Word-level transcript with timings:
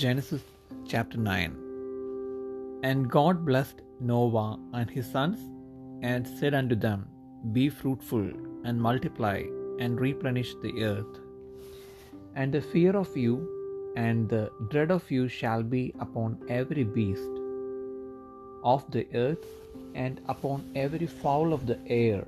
Genesis 0.00 0.42
chapter 0.90 1.18
9 1.24 2.80
And 2.88 3.08
God 3.16 3.44
blessed 3.48 3.82
Noah 4.10 4.58
and 4.78 4.90
his 4.94 5.08
sons, 5.14 5.42
and 6.10 6.30
said 6.38 6.54
unto 6.60 6.76
them, 6.84 7.00
Be 7.56 7.64
fruitful, 7.80 8.24
and 8.64 8.84
multiply, 8.86 9.36
and 9.78 10.00
replenish 10.06 10.50
the 10.64 10.72
earth. 10.92 11.20
And 12.34 12.50
the 12.56 12.62
fear 12.72 12.94
of 13.02 13.12
you 13.24 13.34
and 14.04 14.28
the 14.34 14.44
dread 14.72 14.90
of 14.96 15.04
you 15.16 15.28
shall 15.28 15.62
be 15.76 15.84
upon 16.06 16.40
every 16.48 16.86
beast 16.96 17.36
of 18.72 18.90
the 18.96 19.06
earth, 19.26 19.46
and 20.06 20.20
upon 20.34 20.64
every 20.84 21.10
fowl 21.22 21.52
of 21.58 21.66
the 21.70 21.78
air, 22.00 22.24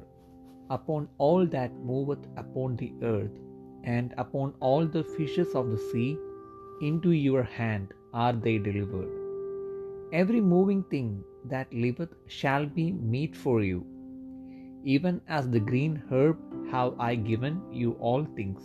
upon 0.78 1.08
all 1.18 1.44
that 1.56 1.74
moveth 1.92 2.24
upon 2.44 2.76
the 2.84 2.92
earth, 3.16 3.36
and 3.96 4.14
upon 4.26 4.54
all 4.60 4.86
the 4.98 5.04
fishes 5.18 5.52
of 5.62 5.68
the 5.74 5.82
sea, 5.90 6.10
into 6.80 7.10
your 7.10 7.42
hand 7.42 7.92
are 8.12 8.32
they 8.32 8.58
delivered. 8.58 9.08
Every 10.12 10.40
moving 10.40 10.82
thing 10.84 11.24
that 11.44 11.72
liveth 11.72 12.14
shall 12.26 12.66
be 12.66 12.92
meat 12.92 13.36
for 13.36 13.62
you. 13.62 13.84
Even 14.84 15.20
as 15.28 15.50
the 15.50 15.60
green 15.60 16.02
herb 16.10 16.36
have 16.70 16.94
I 17.00 17.14
given 17.14 17.60
you 17.72 17.92
all 17.92 18.24
things. 18.36 18.62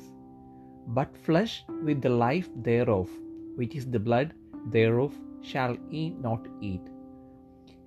But 0.87 1.17
flesh 1.17 1.63
with 1.83 2.01
the 2.01 2.09
life 2.09 2.49
thereof, 2.55 3.09
which 3.55 3.75
is 3.75 3.89
the 3.89 3.99
blood 3.99 4.33
thereof, 4.71 5.13
shall 5.41 5.77
ye 5.89 6.09
not 6.09 6.47
eat. 6.61 6.81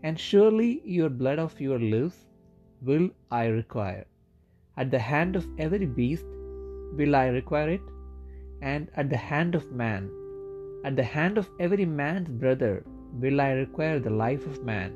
And 0.02 0.18
surely 0.18 0.82
your 0.84 1.08
blood 1.08 1.38
of 1.38 1.60
your 1.60 1.78
lives 1.78 2.26
will 2.82 3.10
I 3.30 3.46
require. 3.46 4.06
At 4.76 4.90
the 4.90 4.98
hand 4.98 5.36
of 5.36 5.46
every 5.58 5.86
beast 5.86 6.26
will 6.94 7.14
I 7.14 7.26
require 7.28 7.70
it, 7.70 7.80
and 8.72 8.90
at 9.00 9.08
the 9.12 9.22
hand 9.30 9.54
of 9.58 9.70
man, 9.82 10.04
at 10.88 10.96
the 10.98 11.08
hand 11.14 11.36
of 11.40 11.48
every 11.64 11.86
man's 12.02 12.30
brother 12.42 12.74
will 13.22 13.40
I 13.46 13.50
require 13.62 13.98
the 14.04 14.16
life 14.24 14.44
of 14.50 14.64
man. 14.70 14.92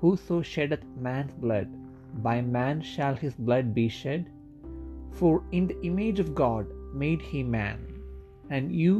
Whoso 0.00 0.36
sheddeth 0.50 0.84
man's 1.06 1.34
blood, 1.44 1.68
by 2.26 2.36
man 2.58 2.76
shall 2.92 3.16
his 3.22 3.34
blood 3.48 3.66
be 3.78 3.86
shed. 4.00 4.22
For 5.18 5.34
in 5.58 5.66
the 5.70 5.80
image 5.90 6.20
of 6.24 6.34
God 6.44 6.66
made 7.02 7.22
he 7.30 7.42
man. 7.56 7.80
And 8.56 8.74
you 8.82 8.92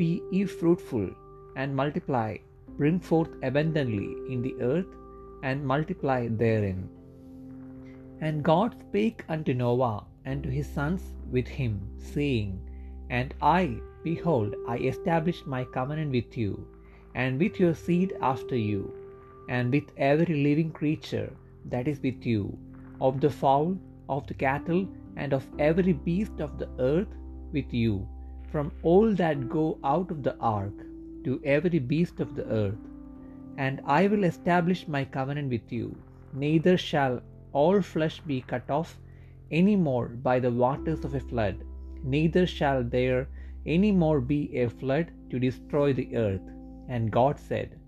be 0.00 0.10
ye 0.32 0.42
fruitful, 0.56 1.06
and 1.60 1.78
multiply, 1.82 2.30
bring 2.80 2.98
forth 3.10 3.32
abundantly 3.48 4.10
in 4.32 4.42
the 4.46 4.56
earth, 4.72 4.92
and 5.48 5.70
multiply 5.72 6.20
therein. 6.42 6.82
And 8.26 8.44
God 8.50 8.74
spake 8.82 9.22
unto 9.34 9.54
Noah 9.62 9.96
and 10.24 10.42
to 10.42 10.50
his 10.58 10.68
sons 10.78 11.02
with 11.36 11.48
him, 11.60 11.72
saying, 12.12 12.52
And 13.12 13.34
I, 13.42 13.78
behold, 14.02 14.54
I 14.66 14.78
establish 14.78 15.44
my 15.44 15.64
covenant 15.64 16.12
with 16.12 16.36
you, 16.42 16.66
and 17.14 17.38
with 17.38 17.60
your 17.60 17.74
seed 17.74 18.14
after 18.22 18.56
you, 18.56 18.80
and 19.50 19.70
with 19.70 19.90
every 19.98 20.36
living 20.44 20.70
creature 20.72 21.30
that 21.66 21.86
is 21.86 22.00
with 22.00 22.24
you, 22.24 22.56
of 23.02 23.20
the 23.20 23.28
fowl, 23.28 23.76
of 24.08 24.26
the 24.26 24.34
cattle, 24.34 24.88
and 25.16 25.34
of 25.34 25.46
every 25.58 25.92
beast 25.92 26.40
of 26.40 26.56
the 26.58 26.70
earth 26.78 27.14
with 27.52 27.74
you, 27.74 28.08
from 28.50 28.72
all 28.82 29.12
that 29.14 29.50
go 29.50 29.78
out 29.84 30.10
of 30.10 30.22
the 30.22 30.36
ark 30.38 30.72
to 31.24 31.38
every 31.44 31.78
beast 31.78 32.18
of 32.18 32.34
the 32.34 32.46
earth. 32.46 32.82
And 33.58 33.82
I 33.84 34.06
will 34.06 34.24
establish 34.24 34.88
my 34.88 35.04
covenant 35.04 35.50
with 35.50 35.70
you, 35.70 35.94
neither 36.32 36.78
shall 36.78 37.20
all 37.52 37.82
flesh 37.82 38.20
be 38.20 38.40
cut 38.40 38.70
off 38.70 38.98
any 39.50 39.76
more 39.76 40.08
by 40.08 40.40
the 40.40 40.50
waters 40.50 41.04
of 41.04 41.14
a 41.14 41.20
flood, 41.20 41.62
neither 42.02 42.46
shall 42.46 42.82
there 42.82 43.28
any 43.66 43.92
more 43.92 44.20
be 44.20 44.58
a 44.58 44.68
flood 44.68 45.10
to 45.30 45.38
destroy 45.38 45.92
the 45.92 46.16
earth. 46.16 46.40
And 46.88 47.10
God 47.10 47.38
said, 47.38 47.78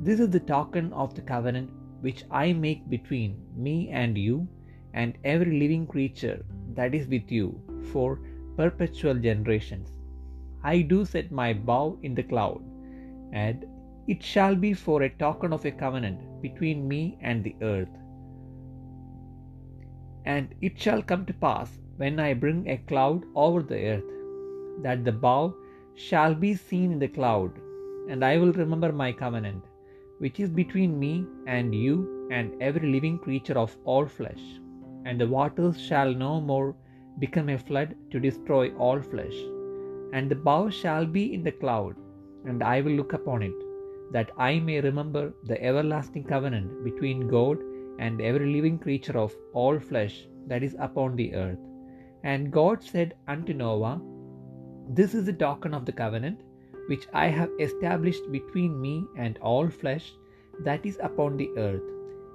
This 0.00 0.20
is 0.20 0.30
the 0.30 0.40
token 0.40 0.92
of 0.92 1.14
the 1.14 1.22
covenant 1.22 1.70
which 2.00 2.24
I 2.30 2.52
make 2.52 2.88
between 2.88 3.36
me 3.56 3.88
and 3.90 4.16
you, 4.16 4.48
and 4.94 5.16
every 5.24 5.58
living 5.58 5.86
creature 5.86 6.44
that 6.74 6.94
is 6.94 7.06
with 7.06 7.30
you, 7.30 7.60
for 7.92 8.20
perpetual 8.56 9.14
generations. 9.14 9.92
I 10.62 10.82
do 10.82 11.04
set 11.04 11.30
my 11.30 11.52
bow 11.52 11.98
in 12.02 12.14
the 12.14 12.22
cloud, 12.22 12.62
and 13.32 13.64
it 14.06 14.22
shall 14.22 14.54
be 14.54 14.72
for 14.74 15.02
a 15.02 15.10
token 15.10 15.52
of 15.52 15.64
a 15.64 15.70
covenant 15.70 16.42
between 16.42 16.88
me 16.88 17.18
and 17.20 17.44
the 17.44 17.54
earth. 17.62 17.88
And 20.24 20.54
it 20.60 20.78
shall 20.78 21.02
come 21.02 21.24
to 21.26 21.32
pass, 21.32 21.78
when 22.00 22.18
I 22.18 22.32
bring 22.42 22.60
a 22.66 22.78
cloud 22.90 23.24
over 23.34 23.62
the 23.62 23.80
earth, 23.94 24.12
that 24.84 25.04
the 25.04 25.12
bow 25.24 25.54
shall 25.94 26.34
be 26.34 26.52
seen 26.54 26.92
in 26.92 26.98
the 26.98 27.14
cloud, 27.16 27.52
and 28.08 28.24
I 28.24 28.38
will 28.38 28.54
remember 28.54 28.90
my 28.90 29.12
covenant, 29.12 29.64
which 30.22 30.40
is 30.44 30.58
between 30.60 30.98
me 30.98 31.26
and 31.46 31.74
you 31.74 32.28
and 32.36 32.62
every 32.62 32.88
living 32.94 33.18
creature 33.18 33.58
of 33.64 33.76
all 33.84 34.06
flesh. 34.06 34.44
And 35.04 35.20
the 35.20 35.28
waters 35.36 35.78
shall 35.88 36.12
no 36.14 36.40
more 36.40 36.74
become 37.18 37.50
a 37.50 37.58
flood 37.58 37.94
to 38.12 38.26
destroy 38.26 38.64
all 38.76 39.00
flesh. 39.12 39.38
And 40.14 40.30
the 40.30 40.42
bow 40.48 40.62
shall 40.70 41.04
be 41.04 41.24
in 41.34 41.42
the 41.44 41.58
cloud, 41.62 41.96
and 42.46 42.62
I 42.62 42.80
will 42.80 42.96
look 43.00 43.12
upon 43.12 43.42
it, 43.42 43.58
that 44.12 44.30
I 44.38 44.58
may 44.58 44.80
remember 44.80 45.24
the 45.50 45.62
everlasting 45.70 46.24
covenant 46.24 46.82
between 46.82 47.28
God 47.28 47.58
and 47.98 48.22
every 48.22 48.52
living 48.56 48.78
creature 48.78 49.18
of 49.18 49.34
all 49.52 49.78
flesh 49.78 50.16
that 50.46 50.62
is 50.62 50.76
upon 50.88 51.16
the 51.16 51.34
earth. 51.34 51.64
And 52.22 52.52
God 52.52 52.82
said 52.82 53.14
unto 53.26 53.52
Noah, 53.52 54.00
This 54.88 55.14
is 55.14 55.24
the 55.26 55.32
token 55.32 55.74
of 55.74 55.86
the 55.86 55.92
covenant 55.92 56.40
which 56.88 57.06
I 57.12 57.26
have 57.28 57.50
established 57.58 58.30
between 58.32 58.80
me 58.80 59.04
and 59.16 59.38
all 59.38 59.68
flesh 59.68 60.12
that 60.64 60.84
is 60.84 60.98
upon 61.02 61.36
the 61.36 61.50
earth. 61.56 61.82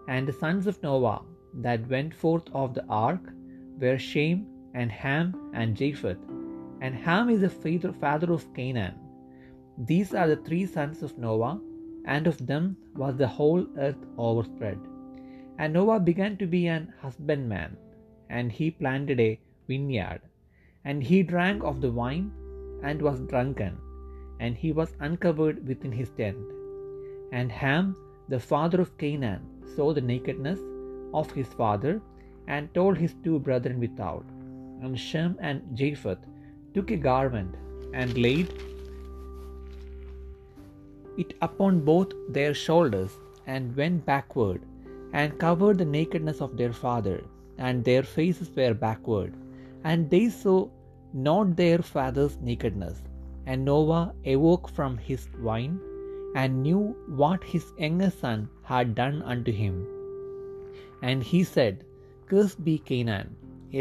And 0.08 0.28
the 0.28 0.34
sons 0.34 0.68
of 0.68 0.82
Noah 0.82 1.22
that 1.56 1.90
went 1.90 2.14
forth 2.14 2.44
of 2.54 2.74
the 2.74 2.86
ark 2.88 3.34
were 3.80 3.98
Shem 3.98 4.48
and 4.74 4.92
Ham 4.92 5.52
and 5.54 5.76
Japheth. 5.76 6.18
And 6.82 6.96
Ham 6.96 7.30
is 7.30 7.42
the 7.42 7.94
father 8.00 8.32
of 8.32 8.54
Canaan. 8.54 8.96
These 9.78 10.14
are 10.14 10.28
the 10.28 10.38
three 10.38 10.66
sons 10.66 11.04
of 11.04 11.18
Noah, 11.18 11.60
and 12.06 12.28
of 12.28 12.46
them 12.48 12.78
was 12.96 13.18
the 13.18 13.28
whole 13.28 13.66
earth 13.78 14.04
overspread. 14.18 14.80
And 15.58 15.74
Noah 15.74 16.00
began 16.00 16.38
to 16.38 16.48
be 16.48 16.68
an 16.68 16.94
husbandman, 17.02 17.78
and 18.30 18.52
he 18.52 18.72
planted 18.72 19.20
a 19.20 19.40
vineyard. 19.68 20.22
And 20.84 21.04
he 21.04 21.24
drank 21.24 21.64
of 21.64 21.82
the 21.82 21.92
wine, 21.92 22.32
and 22.84 23.02
was 23.02 23.20
drunken, 23.32 23.78
and 24.40 24.56
he 24.56 24.72
was 24.80 24.96
uncovered 25.00 25.68
within 25.68 25.92
his 25.92 26.12
tent. 26.20 26.38
And 27.32 27.52
Ham, 27.52 27.96
the 28.34 28.40
father 28.40 28.80
of 28.82 28.98
Canaan, 28.98 29.42
saw 29.76 29.94
the 29.94 30.08
nakedness 30.14 30.60
of 31.14 31.32
his 31.32 31.48
father, 31.62 32.02
and 32.48 32.74
told 32.74 32.98
his 32.98 33.16
two 33.24 33.40
brethren 33.40 33.80
without. 33.86 34.26
And 34.82 35.00
Shem 35.00 35.38
and 35.40 35.62
Japheth 35.80 36.24
took 36.76 36.92
a 36.92 36.98
garment, 37.10 37.56
and 37.94 38.18
laid 38.18 38.50
it 41.24 41.34
upon 41.48 41.80
both 41.92 42.12
their 42.38 42.54
shoulders, 42.54 43.14
and 43.48 43.76
went 43.82 44.06
backward, 44.06 44.62
and 45.14 45.40
covered 45.46 45.78
the 45.80 45.92
nakedness 45.98 46.42
of 46.42 46.58
their 46.60 46.74
father, 46.74 47.18
and 47.58 47.84
their 47.84 48.04
faces 48.04 48.50
were 48.58 48.74
backward, 48.74 49.34
and 49.92 50.10
they 50.14 50.26
saw 50.42 50.60
not 51.28 51.56
their 51.62 51.82
father's 51.96 52.38
nakedness. 52.50 52.98
And 53.50 53.68
Noah 53.70 54.06
awoke 54.34 54.68
from 54.78 54.94
his 55.10 55.24
wine, 55.48 55.76
and 56.42 56.64
knew 56.66 56.84
what 57.24 57.44
his 57.54 57.66
younger 57.84 58.10
son 58.22 58.40
had 58.70 58.96
done 59.02 59.18
unto 59.34 59.52
him. 59.64 59.76
And 61.10 61.28
he 61.32 61.42
said, 61.56 61.76
Cursed 62.30 62.64
be 62.68 62.76
Canaan, 62.90 63.30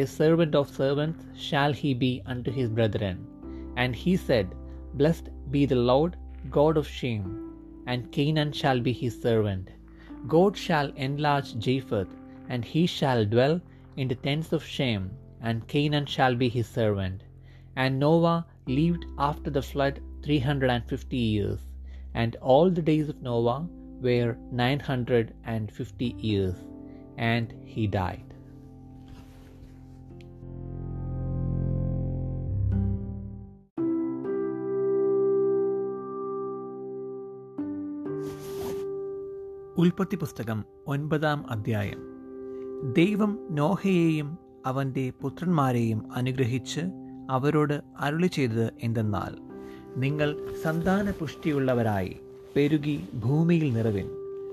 a 0.01 0.05
servant 0.19 0.55
of 0.61 0.75
servants 0.81 1.25
shall 1.47 1.73
he 1.81 1.93
be 2.05 2.13
unto 2.35 2.51
his 2.59 2.69
brethren. 2.79 3.19
And 3.83 3.97
he 4.05 4.15
said, 4.27 4.47
Blessed 5.01 5.31
be 5.55 5.63
the 5.73 5.83
Lord 5.93 6.13
God 6.59 6.77
of 6.83 6.87
Shem, 6.99 7.25
and 7.91 8.13
Canaan 8.17 8.53
shall 8.61 8.81
be 8.89 8.95
his 9.03 9.17
servant. 9.27 9.67
God 10.35 10.55
shall 10.67 10.91
enlarge 11.07 11.51
Japheth, 11.67 12.13
and 12.53 12.63
he 12.75 12.85
shall 12.99 13.23
dwell 13.35 13.57
in 13.97 14.09
the 14.13 14.21
tents 14.27 14.53
of 14.57 14.71
Shem, 14.77 15.03
and 15.44 15.68
Canaan 15.68 16.06
shall 16.06 16.36
be 16.36 16.50
his 16.50 16.68
servant. 16.68 17.20
And 17.76 18.00
Noah 18.06 18.46
lived 18.68 19.06
after 19.18 19.50
the 19.50 19.66
flood 19.72 19.96
three 20.24 20.40
hundred 20.40 20.70
and 20.70 20.86
fifty 20.94 21.18
years, 21.18 21.62
and 22.14 22.36
all 22.52 22.70
the 22.70 22.88
days 22.92 23.10
of 23.10 23.22
Noah 23.22 23.60
were 24.06 24.32
nine 24.52 24.82
hundred 24.90 25.28
and 25.46 25.72
fifty 25.72 26.10
years, 26.32 26.58
and 27.32 27.48
he 27.76 27.86
died. 28.02 28.26
ഉൽപ്പത്തി 39.82 40.16
പുസ്തകം 40.22 40.60
ഒൻപതാം 40.94 41.40
അധ്യായം 41.54 42.00
ദൈവം 42.98 43.32
നോഹയെയും 43.60 44.30
അവന്റെ 44.67 45.13
പുത്രന്മാരെയും 45.23 46.13
അനുഗ്രഹിച്ച് 46.15 46.81
അവരോട് 47.31 47.83
അരുളി 48.01 48.27
ചെയ്തത് 48.27 48.73
എന്തെന്നാൽ 48.83 49.55
നിങ്ങൾ 49.97 50.37
സന്താന 50.65 51.11
പുഷ്ടിയുള്ളവരായി 51.11 52.21
പെരുകി 52.57 53.05
ഭൂമിയിൽ 53.25 53.75
നിറവിൻ. 53.75 54.09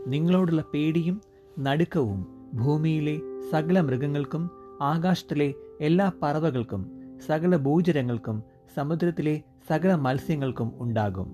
നിങ്ങളോടുള്ള 0.07 0.63
പേടിയും 0.73 1.21
നടുക്കവും 1.59 2.27
ഭൂമിയിലെ 2.53 3.19
സകല 3.51 3.81
മൃഗങ്ങൾക്കും 3.81 4.49
ആകാശത്തിലെ 4.81 5.53
എല്ലാ 5.81 6.11
പറവകൾക്കും 6.23 7.01
സകല 7.27 7.55
ഭൂചരങ്ങൾക്കും 7.57 8.43
സമുദ്രത്തിലെ 8.75 9.41
സകല 9.69 9.95
മത്സ്യങ്ങൾക്കും 9.95 10.71
ഉണ്ടാകും. 10.75 11.27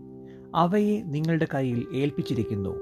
അവയെ 0.55 1.01
നിങ്ങളുടെ 1.01 1.47
കയ്യിൽ 1.53 1.85
ഏൽപ്പിച്ചിരിക്കുന്നു. 1.93 2.75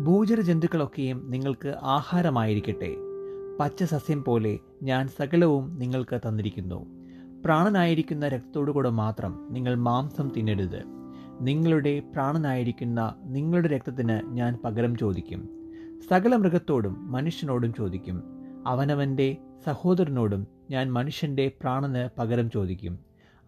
ഭൂചര 0.00 0.40
ജന്തുക്കളൊക്കെയും 0.40 1.30
നിങ്ങൾക്ക് 1.30 1.74
ആഹാരമായിരിക്കട്ടെ. 1.82 3.07
പച്ച 3.60 3.84
സസ്യം 3.84 4.24
പോലെ 4.24 4.58
ഞാൻ 4.82 5.08
സകലവും 5.08 5.78
നിങ്ങൾക്ക് 5.78 6.20
തന്നിരിക്കുന്നു. 6.28 6.86
പ്രാണനായിരിക്കുന്ന 7.44 8.28
രക്തത്തോടുകൂടെ 8.28 8.90
മാത്രം 8.90 9.48
നിങ്ങൾ 9.50 9.74
മാംസം 9.74 10.30
തിന്നരുത്. 10.36 10.82
നിങ്ങളുടെ 11.40 12.02
പ്രാണനായിരിക്കുന്ന 12.12 13.14
നിങ്ങളുടെ 13.24 13.68
രക്തത്തിന് 13.68 14.20
ഞാൻ 14.26 14.58
പകരം 14.64 14.96
ചോദിക്കും. 14.96 15.48
സകല 16.10 16.36
മൃഗത്തോടും 16.36 17.12
മനുഷ്യനോടും 17.12 17.74
ചോദിക്കും. 17.74 18.22
അവനവന്റെ 18.66 19.36
സഹോദരനോടും 19.66 20.46
ഞാൻ 20.70 20.92
മനുഷ്യന്റെ 20.92 21.52
പ്രാണന് 21.60 22.20
പകരം 22.20 22.50
ചോദിക്കും. 22.50 22.98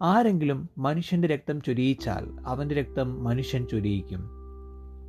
ആരെങ്കിലും 0.01 0.69
മനുഷ്യന്റെ 0.77 1.27
രക്തം 1.27 1.61
ചൊരിയിച്ചാൽ 1.61 2.47
അവന്റെ 2.47 2.75
രക്തം 2.75 3.23
മനുഷ്യൻ 3.23 3.67
ചൊരിയിക്കും. 3.67 4.29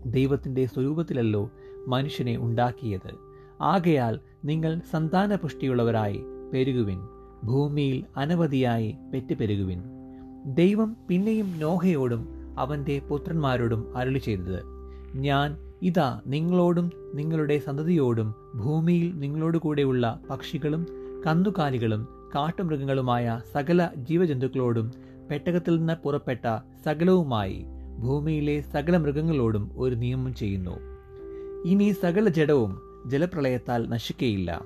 ദൈവത്തിന്റെ 0.07 0.67
സ്വരൂപത്തിലല്ലോ 0.67 1.51
മനുഷ്യനെ 1.89 2.37
ഉണ്ടാക്കിയത്. 2.37 3.32
ആകയാൽ 3.63 4.21
നിങ്ങൾ 4.45 4.81
സന്താനപുഷ്ടിയുള്ളവരായി 4.93 6.21
പെരുകുവിൻ 6.53 7.01
ഭൂമിയിൽ 7.45 8.05
അനവധിയായി 8.17 8.97
പെറ്റുപെരുകുവിൻ. 9.15 9.83
ദൈവം 10.55 10.97
പിന്നെയും 11.09 11.55
നോഹയോടും 11.59 12.29
അവന്റെ 12.59 13.03
പുത്രന്മാരോടും 13.09 13.97
അരുളി 13.97 14.19
ചെയ്തത് 14.19 14.63
ഞാൻ 15.15 15.57
ഇതാ 15.83 16.21
നിങ്ങളോടും 16.27 16.93
നിങ്ങളുടെ 17.15 17.59
സന്തതിയോടും 17.59 18.35
ഭൂമിയിൽ 18.55 19.19
നിങ്ങളോട് 19.19 19.59
കൂടെയുള്ള 19.59 20.21
പക്ഷികളും 20.31 20.87
കന്നുകാലികളും 21.27 22.09
കാട്ടുമൃഗങ്ങളുമായ 22.35 23.41
സകല 23.53 23.89
ജീവജന്തുക്കളോടും 23.97 24.93
പെട്ടകത്തിൽ 25.31 25.77
നിന്ന് 25.77 25.93
പുറപ്പെട്ട 26.03 26.45
സകലവുമായി 26.85 27.65
ഭൂമിയിലെ 27.99 28.61
സകല 28.61 28.97
മൃഗങ്ങളോടും 28.97 29.71
ഒരു 29.75 29.95
നിയമം 29.95 30.35
ചെയ്യുന്നു. 30.35 30.77
ഇനി 31.69 31.91
സകല 32.03 32.29
ജഡവും 32.29 32.92
ജലപ്രളയത്താൽ 33.07 33.89
നശിക്കയില്ല. 33.89 34.65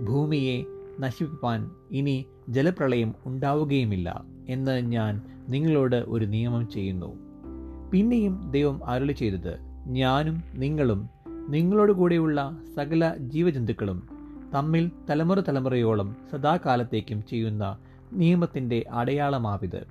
ഭൂമിയെ 0.00 0.64
നശിപ്പാൻ 1.00 1.70
ഇനി 1.90 2.26
ജലപ്രളയം 2.48 3.14
ഉണ്ടാവുകയുമില്ല 3.26 4.24
എന്ന് 4.48 4.80
ഞാൻ 4.80 5.22
നിങ്ങളോട് 5.48 5.96
ഒരു 5.96 6.24
നിയമം 6.24 6.68
ചെയ്യുന്നു. 6.70 7.16
പിന്നെയും 7.90 8.50
ദൈവം 8.50 8.86
അരുളി 8.86 9.12
ചെയ്തത് 9.12 9.58
ഞാനും 9.86 10.42
നിങ്ങളും 10.54 11.08
നിങ്ങളോട് 11.48 11.92
കൂടെയുള്ള 11.92 12.56
സകല 12.76 13.14
ജീവജന്തുക്കളും 13.18 14.08
തമ്മിൽ 14.54 14.90
തലമുറ 15.10 15.40
തലമുറയോളം 15.40 16.16
സദാകാലത്തേക്കും 16.32 17.24
ചെയ്യുന്ന 17.26 17.78
നിയമത്തിന്റെ 18.12 18.84
അടയാളമാവിത്. 18.92 19.86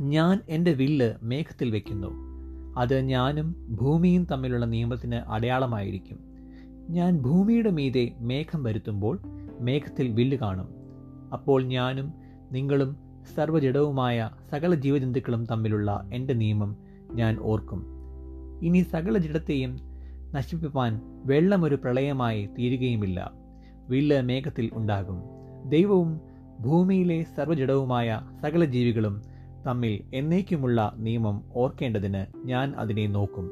ഞാൻ 0.00 0.40
എന്റെ 0.48 0.72
വില്ല് 0.72 1.14
മേഘത്തിൽ 1.22 1.70
വയ്ക്കുന്നു 1.70 2.32
അത് 2.78 3.00
ഞാനും 3.00 3.76
ഭൂമിയും 3.76 4.24
തമ്മിലുള്ള 4.24 4.64
നിയമത്തിന് 4.64 5.14
അടയാളമായിരിക്കും. 5.14 6.31
ഞാൻ 6.92 7.18
ഭൂമിയുടെ 7.18 7.70
മീതെ 7.70 8.12
മേഘം 8.20 8.62
വരുത്തുമ്പോൾ 8.62 9.18
മേഘത്തിൽ 9.60 10.08
വില്ല് 10.08 10.36
കാണും. 10.36 10.68
അപ്പോൾ 11.32 11.62
ഞാനും 11.62 12.12
നിങ്ങളും 12.52 12.96
സർവജഡവുമായ 13.34 14.30
സകല 14.50 14.74
ജീവജന്തുക്കളും 14.74 15.46
തമ്മിലുള്ള 15.46 16.08
എന്റെ 16.12 16.34
നിയമം 16.34 16.76
ഞാൻ 17.12 17.38
ഓർക്കും. 17.38 17.86
ഇനി 18.62 18.82
സകല 18.82 19.18
ജഡത്തെയും 19.18 19.78
നശിപ്പിപ്പാൻ 20.34 21.00
വെള്ളമൊരു 21.24 21.74
പ്രളയമായി 21.74 22.48
തീരുകയുമില്ല. 22.58 23.32
വില്ല് 23.88 24.22
മേഘത്തിൽ 24.22 24.70
ഉണ്ടാകും. 24.72 25.22
ദൈവവും 25.68 26.20
ഭൂമിയിലെ 26.60 27.22
സർവജഡവുമായ 27.22 28.20
സകല 28.42 28.64
ജീവികളും 28.64 29.22
തമ്മിൽ 29.66 30.16
എന്നേക്കുമുള്ള 30.16 30.92
നിയമം 30.96 31.42
ഓർക്കേണ്ടതിന് 31.54 32.46
ഞാൻ 32.46 32.74
അതിനെ 32.76 33.06
നോക്കും. 33.06 33.50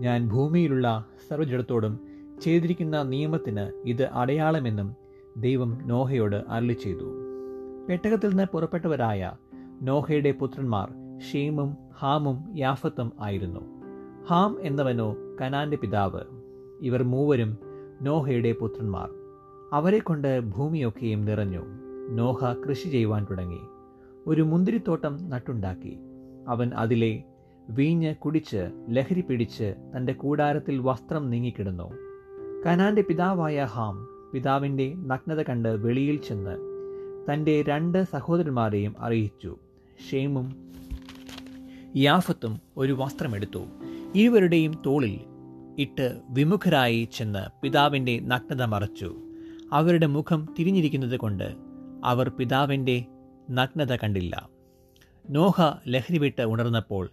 ഞാൻ 0.00 0.28
ഭൂമിയിലുള്ള 0.28 1.04
സർവജഡത്തോടും 1.30 2.07
ചെയ്തിരിക്കുന്ന 2.40 3.02
നിയമത്തിന് 3.02 3.88
ഇത് 3.88 4.02
അടയാളമെന്നും 4.02 4.96
ദൈവം 5.36 5.78
നോഹയോട് 5.88 6.44
അരളി 6.48 6.72
ചെയ്തു 6.72 7.28
പെട്ടകത്തിൽ 7.88 8.28
നിന്ന് 8.28 8.46
പുറപ്പെട്ടവരായ 8.52 9.32
നോഹയുടെ 9.82 10.32
പുത്രന്മാർ 10.32 10.92
ഷീമും 11.32 11.76
ഹാമും 11.98 12.58
യാഫത്തും 12.58 13.12
ആയിരുന്നു. 13.20 13.60
ഹാം 14.26 14.58
എന്നവനോ 14.60 15.16
കനാന്റെ 15.40 15.76
പിതാവ്. 15.76 16.20
ഇവർ 16.80 17.02
മൂവരും 17.02 17.58
നോഹയുടെ 18.02 18.52
പുത്രന്മാർ. 18.52 19.10
അവരെ 19.72 19.98
കൊണ്ട് 19.98 20.40
ഭൂമിയൊക്കെയും 20.40 21.24
നിറഞ്ഞു. 21.24 21.64
നോഹ 22.10 22.52
കൃഷി 22.52 22.88
ചെയ്യുവാൻ 22.88 23.26
തുടങ്ങി. 23.30 23.60
ഒരു 24.26 24.42
മുന്തിരിത്തോട്ടം 24.42 25.30
നട്ടുണ്ടാക്കി. 25.30 25.98
അവൻ 26.48 26.70
അതിലെ 26.74 27.22
വീഞ്ഞ് 27.70 28.14
കുടിച്ച് 28.14 28.84
ലഹരി 28.88 29.20
പിടിച്ച് 29.20 29.74
തന്റെ 29.96 30.12
കൂടാരത്തിൽ 30.12 30.78
വസ്ത്രം 30.78 31.30
നീങ്ങിക്കിടുന്നു. 31.30 32.07
കനാന്റെ 32.66 33.02
പിതാവായ 33.02 33.64
ഹാം 33.64 34.08
പിതാവിന്റെ 34.34 34.94
നഗ്നത 34.94 35.42
കണ്ട് 35.42 35.68
വെളിയിൽ 35.68 36.16
ചെന്ന് 36.16 36.56
തന്റെ 37.30 37.62
രണ്ട് 37.62 38.04
സഹോദരന്മാരെയും 38.04 38.94
അറിയിച്ചു. 38.98 39.56
ഷേമും 40.10 40.72
യാഫത്തും 41.96 42.60
ഒരു 42.76 42.92
വസ്ത്രമെടുത്തു. 42.92 43.66
ഇരുവരുടെയും 44.14 44.82
തോളിൽ 44.86 45.20
ഇട്ട് 45.78 46.20
വിമുഖരായി 46.30 47.08
ചെന്ന് 47.12 47.60
പിതാവിന്റെ 47.62 48.20
നഗ്നത 48.20 48.62
മറച്ചു. 48.62 49.16
അവരുടെ 49.72 50.06
മുഖം 50.06 50.54
തിരിഞ്ഞിരിക്കുന്നത് 50.58 51.16
കൊണ്ട് 51.16 51.56
അവർ 52.04 52.28
പിതാവിന്റെ 52.28 53.04
നഗ്നത 53.50 53.96
കണ്ടില്ല. 53.96 54.48
നോഹ 55.30 55.74
ലഹരി 55.88 56.18
വിട്ട് 56.18 56.42
ഉണർന്നപ്പോൾ 56.42 57.10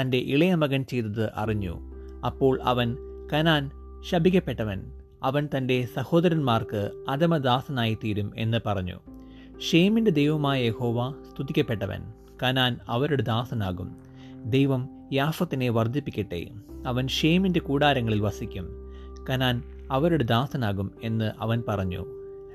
തന്റെ 0.00 0.18
ഇളയ 0.18 0.54
മകൻ 0.54 0.82
ചെയ്തത് 0.82 1.32
അറിഞ്ഞു. 1.34 1.80
അപ്പോൾ 2.26 2.62
അവൻ 2.62 2.96
കനാൻ 3.32 3.70
ശപിക്കപ്പെട്ടവൻ 4.02 4.92
അവൻ 5.22 5.48
തന്റെ 5.56 5.88
സഹോദരന്മാർക്ക് 5.96 7.04
അധമദാസനായിത്തീരും 7.08 8.32
എന്ന് 8.36 8.58
പറഞ്ഞു. 8.66 9.00
ഷേമിന്റെ 9.70 10.10
ദൈവമായ 10.10 10.62
യഹോവ 10.62 11.10
സ്തുതിക്കപ്പെട്ടവൻ 11.10 12.12
കനാൻ 12.42 12.78
അവരുടെ 12.88 13.22
ദാസനാകും. 13.22 13.96
ദൈവം 14.44 14.88
യാഫത്തിനെ 15.12 15.68
വർദ്ധിപ്പിക്കട്ടെ 15.68 16.46
അവൻ 16.86 17.08
ഷേമിന്റെ 17.08 17.60
കൂടാരങ്ങളിൽ 17.60 18.20
വസിക്കും. 18.20 18.68
കനാൻ 19.30 19.62
അവരുടെ 19.90 20.24
ദാസനാകും 20.24 20.90
എന്ന് 21.02 21.32
അവൻ 21.40 21.62
പറഞ്ഞു. 21.68 22.06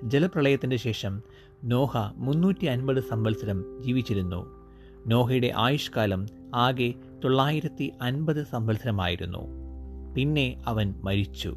ജലപ്രളയത്തിന്റെ 0.04 0.78
ശേഷം 0.78 1.22
നോഹ 1.64 1.98
മുന്നൂറ്റി 2.16 2.66
അൻപത് 2.66 3.00
സംവത്സരം 3.00 3.84
ജീവിച്ചിരുന്നു. 3.84 4.46
നോഹയുടെ 5.08 5.54
ആയുഷ്കാലം 5.58 6.26
ആകെ 6.56 6.94
തൊള്ളായിരത്തി 7.24 7.92
അൻപത് 8.02 8.46
സംവത്സരമായിരുന്നു. 8.46 9.63
പിന്നെ 10.16 10.56
അവൻ 10.68 10.94
മരിച്ചു. 11.04 11.56